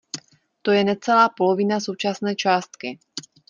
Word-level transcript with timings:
To 0.63 0.71
je 0.71 0.83
necelá 0.83 1.29
polovina 1.29 1.79
současné 1.79 2.35
částky. 2.35 2.99